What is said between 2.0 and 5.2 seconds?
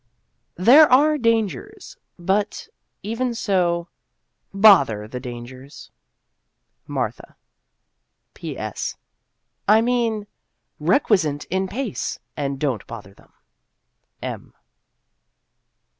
but Even so, Bother the